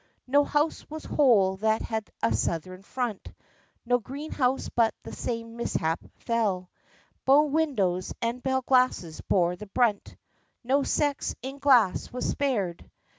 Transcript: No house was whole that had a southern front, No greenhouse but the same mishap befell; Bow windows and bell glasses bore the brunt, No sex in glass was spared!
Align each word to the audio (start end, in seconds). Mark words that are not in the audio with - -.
No 0.25 0.43
house 0.43 0.83
was 0.89 1.05
whole 1.05 1.57
that 1.57 1.83
had 1.83 2.09
a 2.23 2.33
southern 2.33 2.81
front, 2.81 3.31
No 3.85 3.99
greenhouse 3.99 4.67
but 4.67 4.95
the 5.03 5.13
same 5.15 5.57
mishap 5.57 6.01
befell; 6.01 6.71
Bow 7.23 7.43
windows 7.43 8.11
and 8.19 8.41
bell 8.41 8.63
glasses 8.63 9.21
bore 9.21 9.55
the 9.55 9.67
brunt, 9.67 10.17
No 10.63 10.81
sex 10.81 11.35
in 11.43 11.59
glass 11.59 12.11
was 12.11 12.27
spared! 12.27 12.89